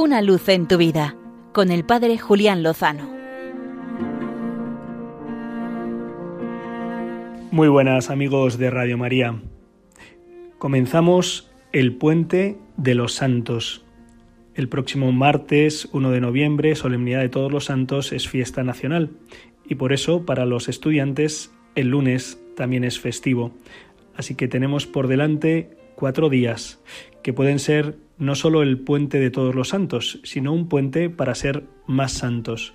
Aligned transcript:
Una 0.00 0.22
luz 0.22 0.48
en 0.48 0.68
tu 0.68 0.76
vida 0.76 1.16
con 1.52 1.72
el 1.72 1.84
Padre 1.84 2.18
Julián 2.18 2.62
Lozano. 2.62 3.10
Muy 7.50 7.66
buenas 7.66 8.08
amigos 8.08 8.58
de 8.58 8.70
Radio 8.70 8.96
María. 8.96 9.42
Comenzamos 10.58 11.50
el 11.72 11.96
puente 11.96 12.58
de 12.76 12.94
los 12.94 13.12
santos. 13.12 13.84
El 14.54 14.68
próximo 14.68 15.10
martes 15.10 15.88
1 15.90 16.12
de 16.12 16.20
noviembre, 16.20 16.76
solemnidad 16.76 17.18
de 17.18 17.28
todos 17.28 17.50
los 17.50 17.64
santos, 17.64 18.12
es 18.12 18.28
fiesta 18.28 18.62
nacional 18.62 19.10
y 19.66 19.74
por 19.74 19.92
eso 19.92 20.24
para 20.24 20.46
los 20.46 20.68
estudiantes 20.68 21.52
el 21.74 21.88
lunes 21.88 22.40
también 22.54 22.84
es 22.84 23.00
festivo. 23.00 23.50
Así 24.14 24.36
que 24.36 24.46
tenemos 24.46 24.86
por 24.86 25.08
delante 25.08 25.76
cuatro 25.98 26.28
días 26.28 26.80
que 27.24 27.32
pueden 27.32 27.58
ser 27.58 27.98
no 28.18 28.36
solo 28.36 28.62
el 28.62 28.78
puente 28.78 29.18
de 29.18 29.32
todos 29.32 29.56
los 29.56 29.70
santos, 29.70 30.20
sino 30.22 30.52
un 30.52 30.68
puente 30.68 31.10
para 31.10 31.34
ser 31.34 31.64
más 31.88 32.12
santos. 32.12 32.74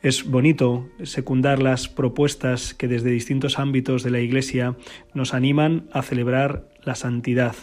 Es 0.00 0.30
bonito 0.30 0.88
secundar 1.02 1.60
las 1.60 1.88
propuestas 1.88 2.72
que 2.72 2.86
desde 2.86 3.10
distintos 3.10 3.58
ámbitos 3.58 4.04
de 4.04 4.10
la 4.10 4.20
Iglesia 4.20 4.76
nos 5.12 5.34
animan 5.34 5.88
a 5.90 6.02
celebrar 6.02 6.68
la 6.84 6.94
santidad, 6.94 7.56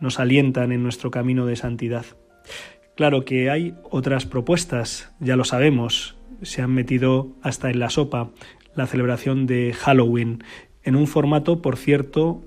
nos 0.00 0.20
alientan 0.20 0.70
en 0.70 0.84
nuestro 0.84 1.10
camino 1.10 1.44
de 1.44 1.56
santidad. 1.56 2.06
Claro 2.94 3.24
que 3.24 3.50
hay 3.50 3.74
otras 3.90 4.24
propuestas, 4.24 5.12
ya 5.18 5.34
lo 5.34 5.42
sabemos, 5.42 6.16
se 6.42 6.62
han 6.62 6.70
metido 6.70 7.34
hasta 7.42 7.70
en 7.70 7.80
la 7.80 7.90
sopa 7.90 8.30
la 8.76 8.86
celebración 8.86 9.48
de 9.48 9.72
Halloween, 9.72 10.44
en 10.84 10.94
un 10.94 11.08
formato, 11.08 11.60
por 11.60 11.76
cierto, 11.76 12.44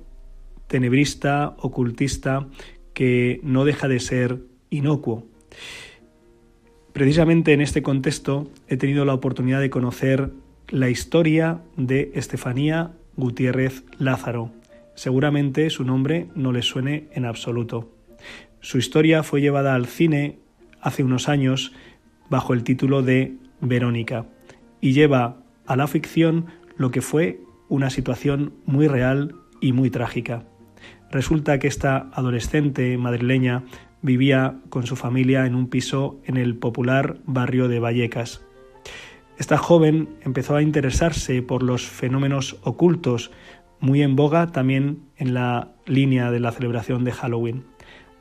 tenebrista, 0.71 1.53
ocultista, 1.57 2.47
que 2.93 3.41
no 3.43 3.65
deja 3.65 3.89
de 3.89 3.99
ser 3.99 4.39
inocuo. 4.69 5.27
Precisamente 6.93 7.51
en 7.51 7.59
este 7.59 7.83
contexto 7.83 8.49
he 8.69 8.77
tenido 8.77 9.03
la 9.03 9.13
oportunidad 9.13 9.59
de 9.59 9.69
conocer 9.69 10.31
la 10.69 10.89
historia 10.89 11.59
de 11.75 12.13
Estefanía 12.15 12.91
Gutiérrez 13.17 13.83
Lázaro. 13.99 14.51
Seguramente 14.95 15.69
su 15.69 15.83
nombre 15.83 16.27
no 16.35 16.53
le 16.53 16.61
suene 16.61 17.09
en 17.11 17.25
absoluto. 17.25 17.91
Su 18.61 18.77
historia 18.77 19.23
fue 19.23 19.41
llevada 19.41 19.75
al 19.75 19.87
cine 19.87 20.37
hace 20.79 21.03
unos 21.03 21.27
años 21.27 21.73
bajo 22.29 22.53
el 22.53 22.63
título 22.63 23.01
de 23.01 23.35
Verónica 23.59 24.25
y 24.79 24.93
lleva 24.93 25.35
a 25.65 25.75
la 25.75 25.87
ficción 25.87 26.45
lo 26.77 26.91
que 26.91 27.01
fue 27.01 27.41
una 27.67 27.89
situación 27.89 28.53
muy 28.65 28.87
real 28.87 29.35
y 29.59 29.73
muy 29.73 29.89
trágica. 29.89 30.45
Resulta 31.11 31.59
que 31.59 31.67
esta 31.67 32.09
adolescente 32.13 32.97
madrileña 32.97 33.63
vivía 34.01 34.55
con 34.69 34.87
su 34.87 34.95
familia 34.95 35.45
en 35.45 35.55
un 35.55 35.67
piso 35.67 36.19
en 36.23 36.37
el 36.37 36.55
popular 36.55 37.17
barrio 37.25 37.67
de 37.67 37.79
Vallecas. 37.79 38.41
Esta 39.37 39.57
joven 39.57 40.09
empezó 40.21 40.55
a 40.55 40.61
interesarse 40.61 41.41
por 41.41 41.63
los 41.63 41.85
fenómenos 41.85 42.57
ocultos, 42.63 43.31
muy 43.79 44.01
en 44.03 44.15
boga 44.15 44.51
también 44.51 45.03
en 45.17 45.33
la 45.33 45.73
línea 45.85 46.31
de 46.31 46.39
la 46.39 46.51
celebración 46.51 47.03
de 47.03 47.11
Halloween. 47.11 47.65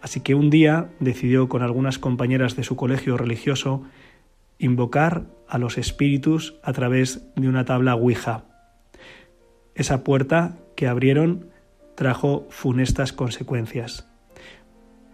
Así 0.02 0.20
que 0.20 0.34
un 0.34 0.50
día 0.50 0.91
decidió 0.98 1.48
con 1.48 1.62
algunas 1.62 1.98
compañeras 1.98 2.56
de 2.56 2.64
su 2.64 2.75
colegio 2.75 3.16
religioso 3.16 3.82
invocar 4.58 5.27
a 5.48 5.58
los 5.58 5.78
espíritus 5.78 6.56
a 6.62 6.72
través 6.72 7.22
de 7.36 7.48
una 7.48 7.64
tabla 7.64 7.94
Ouija. 7.94 8.44
Esa 9.75 10.02
puerta 10.02 10.58
que 10.75 10.88
abrieron 10.88 11.50
trajo 12.00 12.46
funestas 12.48 13.12
consecuencias. 13.12 14.08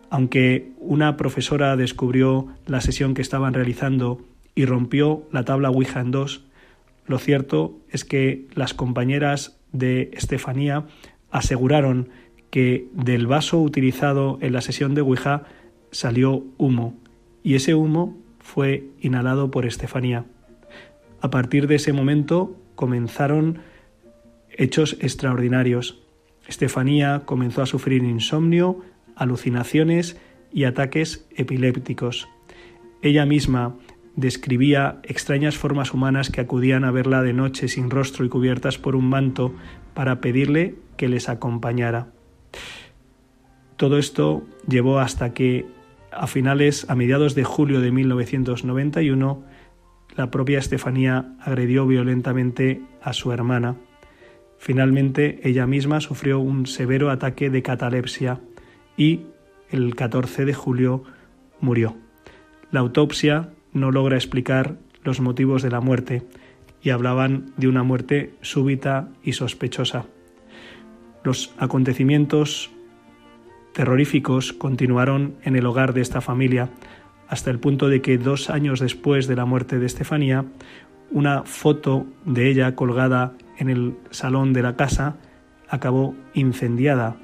Aunque 0.08 0.70
una 0.78 1.16
profesora 1.16 1.74
descubrió 1.74 2.46
la 2.64 2.80
sesión 2.80 3.12
que 3.12 3.22
estaban 3.22 3.54
realizando 3.54 4.20
y 4.54 4.66
rompió 4.66 5.26
la 5.32 5.44
tabla 5.44 5.68
Ouija 5.68 5.98
en 5.98 6.12
dos, 6.12 6.44
lo 7.04 7.18
cierto 7.18 7.76
es 7.90 8.04
que 8.04 8.46
las 8.54 8.72
compañeras 8.72 9.58
de 9.72 10.10
Estefanía 10.12 10.86
aseguraron 11.32 12.08
que 12.50 12.86
del 12.92 13.26
vaso 13.26 13.60
utilizado 13.60 14.38
en 14.40 14.52
la 14.52 14.60
sesión 14.60 14.94
de 14.94 15.00
Ouija 15.00 15.42
salió 15.90 16.44
humo, 16.56 16.94
y 17.42 17.56
ese 17.56 17.74
humo 17.74 18.16
fue 18.38 18.84
inhalado 19.00 19.50
por 19.50 19.66
Estefanía. 19.66 20.24
A 21.20 21.30
partir 21.30 21.66
de 21.66 21.74
ese 21.74 21.92
momento 21.92 22.56
comenzaron 22.76 23.58
hechos 24.52 24.96
extraordinarios. 25.00 26.05
Estefanía 26.48 27.22
comenzó 27.24 27.62
a 27.62 27.66
sufrir 27.66 28.02
insomnio, 28.02 28.80
alucinaciones 29.14 30.16
y 30.52 30.64
ataques 30.64 31.26
epilépticos. 31.36 32.28
Ella 33.02 33.26
misma 33.26 33.76
describía 34.14 35.00
extrañas 35.02 35.58
formas 35.58 35.92
humanas 35.92 36.30
que 36.30 36.40
acudían 36.40 36.84
a 36.84 36.90
verla 36.90 37.22
de 37.22 37.32
noche 37.32 37.68
sin 37.68 37.90
rostro 37.90 38.24
y 38.24 38.28
cubiertas 38.28 38.78
por 38.78 38.96
un 38.96 39.08
manto 39.08 39.54
para 39.94 40.20
pedirle 40.20 40.74
que 40.96 41.08
les 41.08 41.28
acompañara. 41.28 42.08
Todo 43.76 43.98
esto 43.98 44.46
llevó 44.66 45.00
hasta 45.00 45.34
que 45.34 45.66
a 46.10 46.26
finales, 46.26 46.88
a 46.88 46.94
mediados 46.94 47.34
de 47.34 47.44
julio 47.44 47.80
de 47.80 47.92
1991, 47.92 49.44
la 50.16 50.30
propia 50.30 50.58
Estefanía 50.58 51.36
agredió 51.40 51.86
violentamente 51.86 52.80
a 53.02 53.12
su 53.12 53.32
hermana. 53.32 53.76
Finalmente, 54.66 55.38
ella 55.44 55.64
misma 55.64 56.00
sufrió 56.00 56.40
un 56.40 56.66
severo 56.66 57.10
ataque 57.10 57.50
de 57.50 57.62
catalepsia 57.62 58.40
y 58.96 59.20
el 59.70 59.94
14 59.94 60.44
de 60.44 60.54
julio 60.54 61.04
murió. 61.60 61.94
La 62.72 62.80
autopsia 62.80 63.50
no 63.72 63.92
logra 63.92 64.16
explicar 64.16 64.74
los 65.04 65.20
motivos 65.20 65.62
de 65.62 65.70
la 65.70 65.80
muerte 65.80 66.24
y 66.82 66.90
hablaban 66.90 67.52
de 67.56 67.68
una 67.68 67.84
muerte 67.84 68.34
súbita 68.40 69.08
y 69.22 69.34
sospechosa. 69.34 70.06
Los 71.22 71.54
acontecimientos 71.58 72.72
terroríficos 73.72 74.52
continuaron 74.52 75.36
en 75.44 75.54
el 75.54 75.64
hogar 75.66 75.94
de 75.94 76.00
esta 76.00 76.20
familia 76.20 76.70
hasta 77.28 77.52
el 77.52 77.60
punto 77.60 77.88
de 77.88 78.02
que 78.02 78.18
dos 78.18 78.50
años 78.50 78.80
después 78.80 79.28
de 79.28 79.36
la 79.36 79.44
muerte 79.44 79.78
de 79.78 79.86
Estefanía, 79.86 80.44
una 81.12 81.44
foto 81.44 82.04
de 82.24 82.50
ella 82.50 82.74
colgada 82.74 83.34
en 83.58 83.70
el 83.70 83.96
salón 84.10 84.52
de 84.52 84.62
la 84.62 84.76
casa 84.76 85.16
acabó 85.68 86.14
incendiada, 86.34 87.16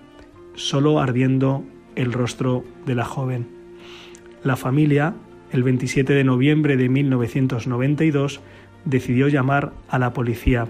solo 0.55 1.01
ardiendo 1.01 1.65
el 1.95 2.13
rostro 2.13 2.65
de 2.87 2.95
la 2.95 3.05
joven. 3.05 3.49
La 4.43 4.57
familia, 4.57 5.15
el 5.53 5.63
27 5.63 6.13
de 6.13 6.25
noviembre 6.25 6.77
de 6.77 6.89
1992, 6.89 8.41
decidió 8.85 9.29
llamar 9.29 9.73
a 9.89 9.99
la 9.99 10.13
policía 10.13 10.67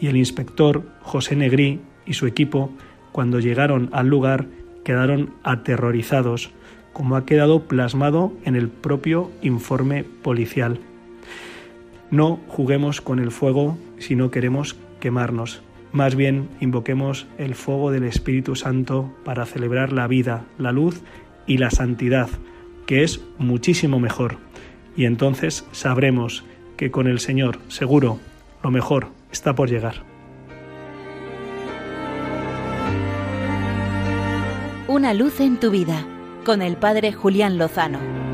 y 0.00 0.08
el 0.08 0.16
inspector 0.16 0.82
José 1.02 1.36
Negrí 1.36 1.80
y 2.06 2.14
su 2.14 2.26
equipo, 2.26 2.70
cuando 3.12 3.40
llegaron 3.40 3.88
al 3.92 4.08
lugar, 4.08 4.46
quedaron 4.84 5.30
aterrorizados, 5.42 6.50
como 6.92 7.16
ha 7.16 7.24
quedado 7.24 7.64
plasmado 7.64 8.32
en 8.44 8.56
el 8.56 8.68
propio 8.68 9.30
informe 9.42 10.04
policial. 10.04 10.78
No 12.10 12.40
juguemos 12.48 13.00
con 13.00 13.18
el 13.18 13.30
fuego 13.30 13.76
si 13.98 14.16
no 14.16 14.30
queremos 14.30 14.76
quemarnos. 15.00 15.62
Más 15.92 16.14
bien 16.14 16.48
invoquemos 16.60 17.26
el 17.38 17.54
fuego 17.54 17.90
del 17.90 18.04
Espíritu 18.04 18.56
Santo 18.56 19.14
para 19.24 19.46
celebrar 19.46 19.92
la 19.92 20.06
vida, 20.06 20.44
la 20.58 20.72
luz 20.72 21.02
y 21.46 21.58
la 21.58 21.70
santidad, 21.70 22.28
que 22.86 23.04
es 23.04 23.20
muchísimo 23.38 23.98
mejor. 23.98 24.36
Y 24.96 25.06
entonces 25.06 25.66
sabremos 25.72 26.44
que 26.76 26.90
con 26.90 27.06
el 27.06 27.20
Señor, 27.20 27.58
seguro, 27.68 28.18
lo 28.62 28.70
mejor 28.70 29.08
está 29.32 29.54
por 29.54 29.70
llegar. 29.70 30.02
Una 34.88 35.14
luz 35.14 35.40
en 35.40 35.58
tu 35.58 35.70
vida, 35.70 36.06
con 36.44 36.62
el 36.62 36.76
Padre 36.76 37.12
Julián 37.12 37.58
Lozano. 37.58 38.27